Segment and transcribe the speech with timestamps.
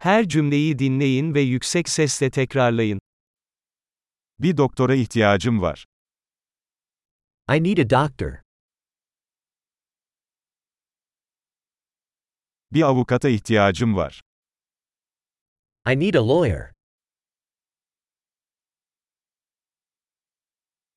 [0.00, 3.00] Her cümleyi dinleyin ve yüksek sesle tekrarlayın.
[4.38, 5.84] Bir doktora ihtiyacım var.
[7.50, 8.32] I need a doctor.
[12.72, 14.20] Bir avukata ihtiyacım var.
[15.86, 16.72] I need a lawyer.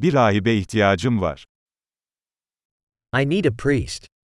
[0.00, 1.44] Bir rahibe ihtiyacım var.
[3.14, 4.15] I need a priest.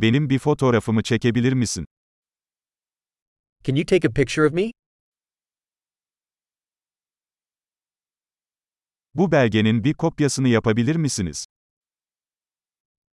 [0.00, 1.86] Benim bir fotoğrafımı çekebilir misin?
[3.64, 4.70] Can you take a picture of me?
[9.14, 11.46] Bu belgenin bir kopyasını yapabilir misiniz?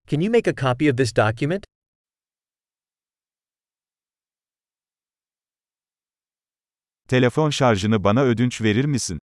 [0.06, 1.64] Can you make a copy of this document?
[7.08, 9.18] Telefon şarjını bana ödünç verir misin?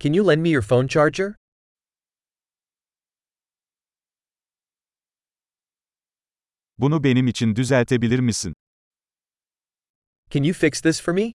[0.00, 1.39] Can you lend me your phone charger?
[6.80, 8.54] Bunu benim için düzeltebilir misin?
[10.30, 11.32] Can you fix this for me?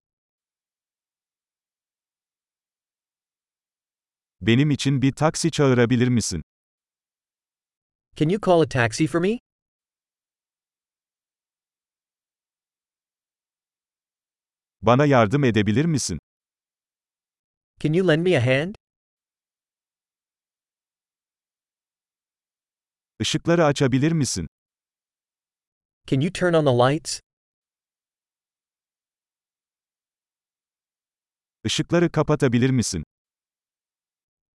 [4.41, 6.41] Benim için bir taksi çağırabilir misin?
[8.15, 9.39] Can you call a taxi for me?
[14.81, 16.19] Bana yardım edebilir misin?
[17.79, 18.75] Can you lend me a hand?
[23.19, 24.47] Işıkları açabilir misin?
[26.07, 27.19] Can you turn on the lights?
[31.63, 33.03] Işıkları kapatabilir misin?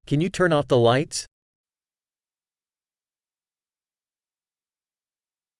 [0.07, 1.27] Can you turn off the lights?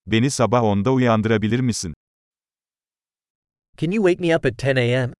[0.07, 1.95] Beni sabah 10'da uyandırabilir misin?
[3.77, 5.13] Can you wake me up at 10 a.m.?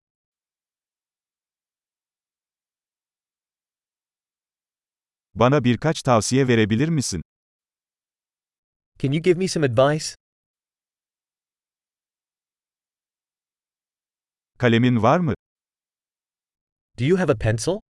[5.35, 7.23] Bana birkaç tavsiye verebilir misin?
[8.99, 10.20] Can you give me some advice?
[14.61, 15.35] Kalemin var mı?
[16.99, 17.81] Do you have a pencil?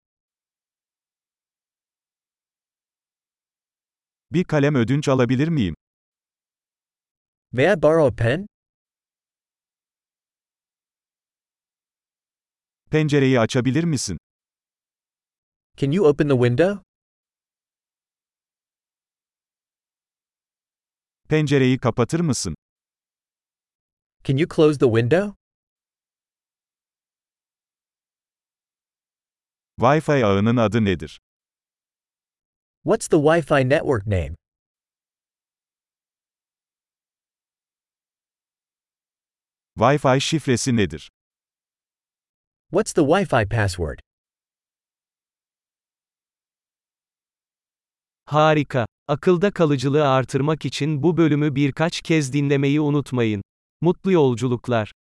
[4.31, 5.75] Bir kalem ödünç alabilir miyim?
[7.53, 8.47] May I borrow a pen?
[12.91, 14.19] Pencereyi açabilir misin?
[15.77, 16.83] Can you open the window?
[21.29, 22.55] Pencereyi kapatır mısın?
[24.25, 25.40] Can you close the window?
[29.81, 31.21] Wi-Fi ağının adı nedir?
[32.85, 34.37] What's the Wi-Fi network name?
[39.77, 41.11] Wi-Fi şifresi nedir?
[42.71, 43.99] What's the Wi-Fi password?
[48.25, 48.87] Harika.
[49.09, 53.43] Akılda kalıcılığı artırmak için bu bölümü birkaç kez dinlemeyi unutmayın.
[53.81, 54.93] Mutlu yolculuklar.